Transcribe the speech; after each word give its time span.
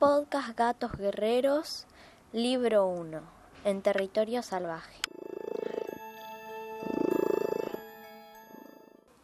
Podcast 0.00 0.56
Gatos 0.56 0.92
Guerreros, 0.92 1.86
libro 2.32 2.86
1, 2.86 3.20
en 3.64 3.82
territorio 3.82 4.42
salvaje. 4.42 4.98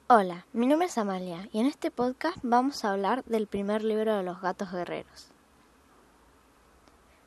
Hola, 0.07 0.45
mi 0.53 0.67
nombre 0.67 0.89
es 0.89 0.99
Amalia 0.99 1.49
y 1.51 1.61
en 1.61 1.67
este 1.67 1.91
podcast 1.91 2.37
vamos 2.43 2.85
a 2.85 2.93
hablar 2.93 3.25
del 3.25 3.47
primer 3.47 3.85
libro 3.85 4.19
de 4.19 4.23
los 4.23 4.43
gatos 4.43 4.71
guerreros. 4.71 5.31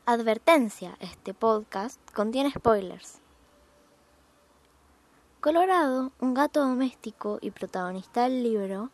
Advertencia, 0.05 0.95
este 0.99 1.33
podcast 1.33 1.99
contiene 2.11 2.51
spoilers. 2.51 3.17
Colorado, 5.41 6.11
un 6.19 6.35
gato 6.35 6.59
doméstico 6.59 7.39
y 7.41 7.49
protagonista 7.49 8.25
del 8.25 8.43
libro, 8.43 8.91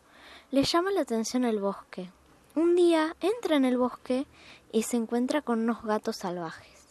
le 0.50 0.64
llama 0.64 0.92
la 0.92 1.02
atención 1.02 1.44
el 1.44 1.60
bosque, 1.60 2.10
un 2.56 2.74
día 2.74 3.14
entra 3.20 3.56
en 3.56 3.66
el 3.66 3.76
bosque 3.76 4.26
y 4.72 4.82
se 4.84 4.96
encuentra 4.96 5.42
con 5.42 5.60
unos 5.60 5.84
gatos 5.84 6.16
salvajes. 6.16 6.88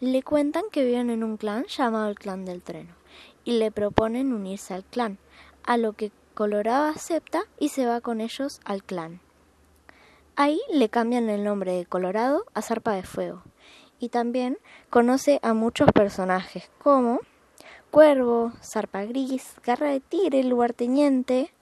Le 0.00 0.22
cuentan 0.22 0.64
que 0.72 0.82
viven 0.82 1.10
en 1.10 1.22
un 1.22 1.36
clan 1.36 1.66
llamado 1.66 2.08
el 2.08 2.18
clan 2.18 2.46
del 2.46 2.62
treno 2.62 2.94
y 3.44 3.58
le 3.58 3.70
proponen 3.70 4.32
unirse 4.32 4.72
al 4.72 4.82
clan, 4.82 5.18
a 5.62 5.76
lo 5.76 5.92
que 5.92 6.10
Colorado 6.32 6.86
acepta 6.86 7.42
y 7.60 7.68
se 7.68 7.86
va 7.86 8.00
con 8.00 8.22
ellos 8.22 8.60
al 8.64 8.82
clan. 8.82 9.20
Ahí 10.36 10.60
le 10.72 10.88
cambian 10.88 11.28
el 11.28 11.44
nombre 11.44 11.74
de 11.74 11.84
Colorado 11.84 12.46
a 12.54 12.62
Zarpa 12.62 12.92
de 12.92 13.02
Fuego 13.02 13.42
y 14.00 14.08
también 14.08 14.58
conoce 14.88 15.38
a 15.42 15.52
muchos 15.52 15.92
personajes 15.92 16.70
como 16.82 17.20
Cuervo, 17.90 18.52
Zarpa 18.62 19.04
Gris, 19.04 19.54
Garra 19.62 19.90
de 19.90 20.00
Tigre, 20.00 20.42
Lugarteniente, 20.44 21.52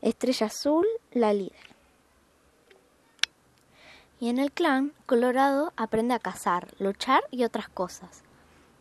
Estrella 0.00 0.46
Azul, 0.46 0.86
la 1.10 1.32
líder. 1.32 1.75
Y 4.18 4.30
en 4.30 4.38
el 4.38 4.50
clan, 4.50 4.92
Colorado 5.04 5.72
aprende 5.76 6.14
a 6.14 6.18
cazar, 6.18 6.74
luchar 6.78 7.22
y 7.30 7.44
otras 7.44 7.68
cosas. 7.68 8.22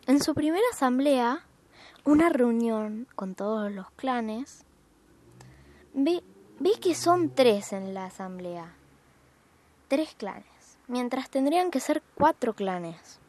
En 0.07 0.21
su 0.21 0.33
primera 0.33 0.65
asamblea, 0.71 1.45
una 2.05 2.29
reunión 2.29 3.07
con 3.15 3.35
todos 3.35 3.71
los 3.71 3.89
clanes, 3.91 4.63
ve, 5.93 6.21
que 6.79 6.95
son 6.95 7.31
tres 7.31 7.73
en 7.73 7.93
la 7.93 8.05
asamblea. 8.05 8.75
Tres 9.87 10.15
clanes, 10.15 10.77
mientras 10.87 11.29
tendrían 11.29 11.71
que 11.71 11.79
ser 11.79 12.01
cuatro 12.15 12.53
clanes. 12.53 13.19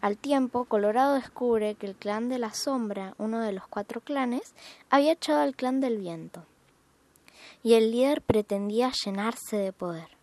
Al 0.00 0.16
tiempo, 0.16 0.64
Colorado 0.64 1.14
descubre 1.14 1.74
que 1.74 1.86
el 1.86 1.96
clan 1.96 2.28
de 2.28 2.38
la 2.38 2.54
sombra, 2.54 3.14
uno 3.18 3.40
de 3.40 3.52
los 3.52 3.66
cuatro 3.66 4.00
clanes, 4.00 4.54
había 4.90 5.12
echado 5.12 5.40
al 5.40 5.56
clan 5.56 5.80
del 5.80 5.98
viento. 5.98 6.44
Y 7.62 7.74
el 7.74 7.90
líder 7.90 8.22
pretendía 8.22 8.92
llenarse 9.04 9.56
de 9.56 9.72
poder. 9.72 10.19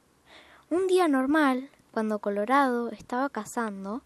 Un 0.70 0.88
día 0.88 1.08
normal, 1.08 1.70
cuando 1.92 2.20
Colorado 2.20 2.90
estaba 2.90 3.30
cazando, 3.30 4.02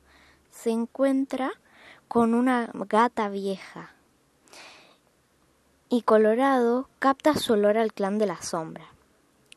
se 0.51 0.69
encuentra 0.69 1.53
con 2.07 2.35
una 2.35 2.69
gata 2.87 3.29
vieja. 3.29 3.95
Y 5.89 6.03
Colorado 6.03 6.87
capta 6.99 7.33
su 7.33 7.53
olor 7.53 7.79
al 7.79 7.93
clan 7.93 8.19
de 8.19 8.27
la 8.27 8.43
sombra. 8.43 8.85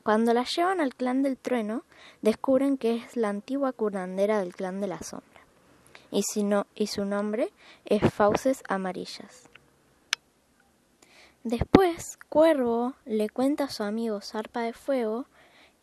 Cuando 0.03 0.33
la 0.33 0.45
llevan 0.45 0.81
al 0.81 0.95
clan 0.95 1.23
del 1.23 1.37
trueno, 1.37 1.85
descubren 2.23 2.79
que 2.79 2.97
es 2.97 3.19
la 3.19 3.29
antigua 3.29 3.73
curandera 3.73 4.39
del 4.39 4.55
clan 4.55 4.81
de 4.81 4.87
la 4.87 5.01
sombra. 5.01 5.43
Y, 6.11 6.23
si 6.23 6.43
no, 6.43 6.67
y 6.75 6.87
su 6.87 7.05
nombre 7.05 7.53
es 7.85 8.03
Fauces 8.15 8.63
Amarillas. 8.67 9.51
Después, 11.43 12.19
Cuervo 12.31 12.95
le 13.05 13.29
cuenta 13.29 13.65
a 13.65 13.71
su 13.71 13.83
amigo 13.83 14.23
Zarpa 14.23 14.63
de 14.63 14.73
Fuego 14.73 15.27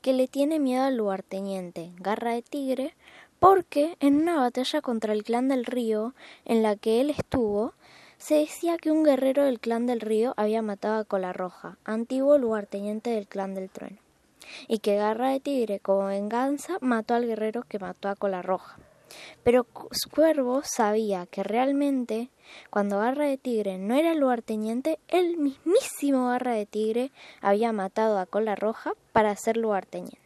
que 0.02 0.14
le 0.14 0.28
tiene 0.28 0.60
miedo 0.60 0.84
al 0.84 0.98
lugarteniente, 0.98 1.92
Garra 1.98 2.34
de 2.34 2.42
Tigre, 2.42 2.96
porque 3.40 3.98
en 4.00 4.18
una 4.18 4.40
batalla 4.40 4.82
contra 4.82 5.14
el 5.14 5.24
clan 5.24 5.48
del 5.48 5.66
río 5.66 6.14
en 6.46 6.64
la 6.64 6.76
que 6.76 7.02
él 7.02 7.10
estuvo, 7.12 7.74
se 8.18 8.36
decía 8.36 8.78
que 8.78 8.92
un 8.92 9.04
guerrero 9.04 9.46
del 9.46 9.60
clan 9.60 9.88
del 9.88 10.00
río 10.00 10.34
había 10.38 10.62
matado 10.62 11.00
a 11.00 11.06
Cola 11.06 11.34
Roja, 11.34 11.78
antiguo 11.86 12.38
lugarteniente 12.38 13.10
del 13.10 13.28
clan 13.28 13.56
del 13.56 13.70
trueno, 13.70 13.98
y 14.68 14.80
que 14.80 14.96
Garra 14.96 15.30
de 15.30 15.40
Tigre, 15.40 15.80
como 15.80 16.06
venganza, 16.06 16.78
mató 16.82 17.16
al 17.16 17.26
guerrero 17.26 17.64
que 17.68 17.80
mató 17.80 18.10
a 18.10 18.16
Cola 18.16 18.42
Roja. 18.42 18.78
Pero 19.44 19.66
Cuervo 20.14 20.62
sabía 20.64 21.26
que 21.26 21.44
realmente, 21.44 22.30
cuando 22.70 23.00
Garra 23.00 23.26
de 23.26 23.38
Tigre 23.38 23.78
no 23.78 23.96
era 23.96 24.14
lugarteniente, 24.14 25.00
el 25.08 25.38
mismísimo 25.38 26.28
Garra 26.28 26.54
de 26.54 26.66
Tigre 26.66 27.12
había 27.42 27.72
matado 27.72 28.20
a 28.20 28.26
Cola 28.26 28.56
Roja 28.56 28.94
para 29.12 29.36
ser 29.36 29.58
lugarteniente. 29.58 30.20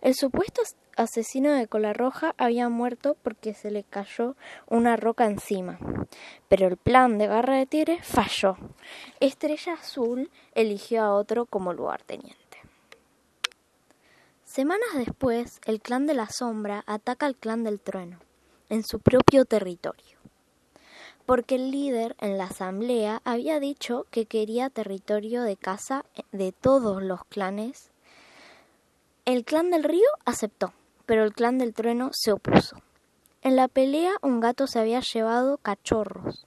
El 0.00 0.14
supuesto 0.14 0.62
asesino 0.96 1.52
de 1.52 1.68
Cola 1.68 1.92
Roja 1.92 2.34
había 2.36 2.68
muerto 2.68 3.16
porque 3.22 3.54
se 3.54 3.70
le 3.70 3.84
cayó 3.84 4.36
una 4.66 4.96
roca 4.96 5.26
encima. 5.26 5.78
Pero 6.48 6.66
el 6.66 6.76
plan 6.76 7.18
de 7.18 7.28
Garra 7.28 7.56
de 7.56 7.66
Tigre 7.66 8.02
falló. 8.02 8.56
Estrella 9.20 9.74
Azul 9.74 10.30
eligió 10.54 11.02
a 11.02 11.14
otro 11.14 11.46
como 11.46 11.72
lugarteniente. 11.72 12.41
Semanas 14.54 14.90
después, 14.96 15.62
el 15.64 15.80
clan 15.80 16.06
de 16.06 16.12
la 16.12 16.28
sombra 16.28 16.84
ataca 16.86 17.24
al 17.24 17.36
clan 17.36 17.64
del 17.64 17.80
trueno, 17.80 18.18
en 18.68 18.84
su 18.84 19.00
propio 19.00 19.46
territorio, 19.46 20.18
porque 21.24 21.54
el 21.54 21.70
líder 21.70 22.14
en 22.20 22.36
la 22.36 22.44
asamblea 22.44 23.22
había 23.24 23.60
dicho 23.60 24.04
que 24.10 24.26
quería 24.26 24.68
territorio 24.68 25.42
de 25.42 25.56
caza 25.56 26.04
de 26.32 26.52
todos 26.52 27.02
los 27.02 27.24
clanes. 27.24 27.92
El 29.24 29.46
clan 29.46 29.70
del 29.70 29.84
río 29.84 30.10
aceptó, 30.26 30.74
pero 31.06 31.24
el 31.24 31.32
clan 31.32 31.56
del 31.56 31.72
trueno 31.72 32.10
se 32.12 32.32
opuso. 32.32 32.76
En 33.40 33.56
la 33.56 33.68
pelea 33.68 34.12
un 34.20 34.40
gato 34.40 34.66
se 34.66 34.78
había 34.78 35.00
llevado 35.00 35.56
cachorros. 35.56 36.46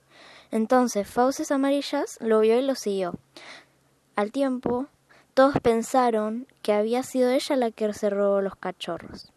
Entonces 0.51 1.09
Fauces 1.09 1.51
Amarillas 1.51 2.19
lo 2.21 2.41
vio 2.41 2.59
y 2.59 2.61
lo 2.61 2.75
siguió. 2.75 3.15
Al 4.15 4.31
tiempo, 4.31 4.89
todos 5.35 5.59
pensaron 5.59 6.47
que 6.61 6.71
había 6.71 7.03
sido 7.03 7.29
ella 7.29 7.57
la 7.57 7.69
que 7.69 7.93
se 7.93 8.09
robó 8.09 8.39
los 8.39 8.55
cachorros. 8.55 9.33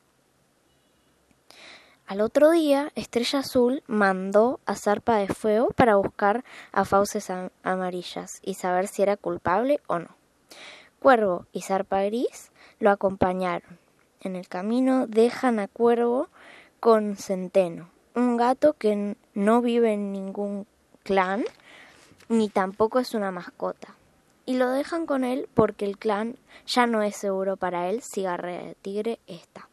Al 2.06 2.20
otro 2.20 2.52
día, 2.52 2.92
Estrella 2.94 3.40
Azul 3.40 3.82
mandó 3.88 4.60
a 4.64 4.76
Zarpa 4.76 5.16
de 5.16 5.26
Fuego 5.26 5.70
para 5.72 5.96
buscar 5.96 6.44
a 6.70 6.84
Fauces 6.84 7.30
Amarillas 7.64 8.38
y 8.42 8.54
saber 8.54 8.86
si 8.86 9.02
era 9.02 9.16
culpable 9.16 9.80
o 9.88 9.98
no. 9.98 10.08
Cuervo 11.00 11.46
y 11.52 11.62
Zarpa 11.62 12.02
Gris 12.04 12.52
lo 12.78 12.90
acompañaron. 12.90 13.78
En 14.20 14.36
el 14.36 14.46
camino 14.46 15.08
dejan 15.08 15.58
a 15.58 15.66
Cuervo 15.66 16.28
con 16.78 17.16
Centeno, 17.16 17.90
un 18.14 18.36
gato 18.36 18.74
que 18.74 19.16
no 19.34 19.62
vive 19.62 19.94
en 19.94 20.12
ningún 20.12 20.66
clan 21.02 21.44
ni 22.28 22.48
tampoco 22.48 23.00
es 23.00 23.14
una 23.14 23.32
mascota 23.32 23.97
y 24.48 24.54
lo 24.54 24.70
dejan 24.70 25.04
con 25.04 25.24
él 25.24 25.46
porque 25.52 25.84
el 25.84 25.98
clan 25.98 26.38
ya 26.66 26.86
no 26.86 27.02
es 27.02 27.16
seguro 27.16 27.58
para 27.58 27.90
él 27.90 28.00
si 28.00 28.22
Garra 28.22 28.72
Tigre 28.80 29.20
está. 29.26 29.68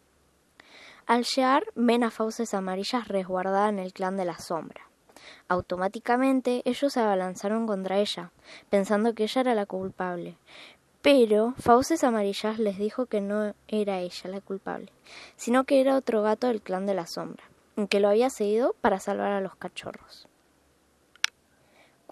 Al 1.06 1.24
llegar 1.24 1.64
ven 1.76 2.04
a 2.04 2.12
fauces 2.12 2.54
amarillas 2.54 3.08
resguardada 3.08 3.70
en 3.70 3.80
el 3.80 3.94
clan 3.94 4.18
de 4.18 4.26
la 4.26 4.38
sombra. 4.38 4.82
Automáticamente 5.48 6.62
ellos 6.66 6.92
se 6.92 7.00
abalanzaron 7.00 7.68
contra 7.68 8.00
ella, 8.00 8.34
pensando 8.70 9.14
que 9.14 9.24
ella 9.24 9.42
era 9.42 9.56
la 9.56 9.66
culpable. 9.66 10.36
Pero 11.02 11.54
Fauces 11.58 12.04
Amarillas 12.04 12.60
les 12.60 12.78
dijo 12.78 13.06
que 13.06 13.22
no 13.22 13.54
era 13.70 14.00
ella 14.00 14.30
la 14.30 14.42
culpable, 14.42 14.92
sino 15.38 15.64
que 15.64 15.80
era 15.80 15.96
otro 15.96 16.22
gato 16.22 16.48
del 16.48 16.62
clan 16.62 16.86
de 16.86 16.96
la 16.96 17.08
sombra, 17.08 17.46
que 17.90 18.02
lo 18.02 18.10
había 18.10 18.30
seguido 18.30 18.76
para 18.82 19.00
salvar 19.00 19.32
a 19.32 19.40
los 19.40 19.56
cachorros. 19.56 20.28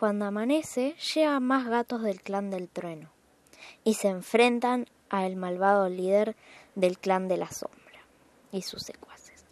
Cuando 0.03 0.25
amanece, 0.25 0.97
llegan 1.16 1.44
más 1.44 1.66
gatos 1.66 2.02
del 2.02 2.22
clan 2.22 2.50
del 2.50 2.68
trueno 2.68 3.09
y 3.86 3.94
se 3.94 4.09
enfrentan 4.09 4.86
al 5.08 5.38
malvado 5.38 5.88
líder 5.88 6.36
del 6.75 6.97
clan 6.97 7.30
de 7.30 7.38
la 7.38 7.50
sombra 7.50 8.03
y 8.52 8.63
sus 8.63 8.83
secuaces. 8.83 9.45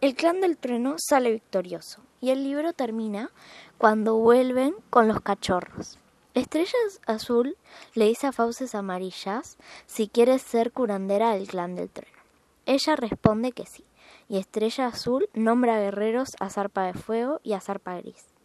El 0.00 0.16
clan 0.16 0.40
del 0.40 0.56
trueno 0.56 0.96
sale 0.98 1.30
victorioso 1.30 2.02
y 2.20 2.30
el 2.30 2.42
libro 2.42 2.72
termina 2.72 3.30
cuando 3.78 4.16
vuelven 4.16 4.74
con 4.90 5.06
los 5.06 5.20
cachorros. 5.20 6.00
Estrella 6.34 6.78
Azul 7.06 7.56
le 7.94 8.06
dice 8.06 8.26
a 8.26 8.32
Fauces 8.32 8.74
Amarillas 8.74 9.58
si 9.86 10.08
quiere 10.08 10.40
ser 10.40 10.72
curandera 10.72 11.34
del 11.34 11.46
clan 11.46 11.76
del 11.76 11.88
trueno. 11.88 12.18
Ella 12.66 12.96
responde 12.96 13.52
que 13.52 13.64
sí, 13.64 13.84
y 14.28 14.38
Estrella 14.38 14.88
Azul 14.88 15.28
nombra 15.34 15.78
guerreros 15.78 16.30
a 16.40 16.50
Zarpa 16.50 16.82
de 16.86 16.94
Fuego 16.94 17.40
y 17.44 17.52
a 17.52 17.60
Zarpa 17.60 17.94
Gris. 17.98 18.35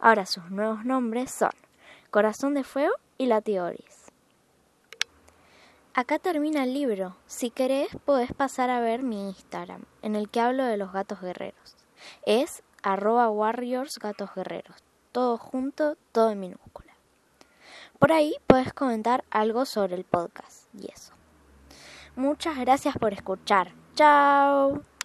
Ahora 0.00 0.26
sus 0.26 0.50
nuevos 0.50 0.84
nombres 0.84 1.30
son 1.30 1.50
Corazón 2.10 2.54
de 2.54 2.64
Fuego 2.64 2.94
y 3.18 3.26
Latioris. 3.26 4.06
Acá 5.94 6.18
termina 6.18 6.64
el 6.64 6.74
libro. 6.74 7.16
Si 7.26 7.50
querés, 7.50 7.88
podés 8.04 8.32
pasar 8.32 8.68
a 8.68 8.80
ver 8.80 9.02
mi 9.02 9.28
Instagram, 9.28 9.84
en 10.02 10.14
el 10.14 10.28
que 10.28 10.40
hablo 10.40 10.64
de 10.64 10.76
los 10.76 10.92
gatos 10.92 11.20
guerreros. 11.22 11.76
Es 12.26 12.62
arroba 12.82 13.30
warriors 13.30 13.98
gatos 13.98 14.30
guerreros. 14.34 14.76
Todo 15.12 15.38
junto, 15.38 15.96
todo 16.12 16.30
en 16.30 16.40
minúscula. 16.40 16.92
Por 17.98 18.12
ahí 18.12 18.36
podés 18.46 18.74
comentar 18.74 19.24
algo 19.30 19.64
sobre 19.64 19.94
el 19.94 20.04
podcast 20.04 20.66
y 20.74 20.90
eso. 20.92 21.14
Muchas 22.14 22.58
gracias 22.58 22.96
por 22.98 23.14
escuchar. 23.14 23.72
Chao. 23.94 24.95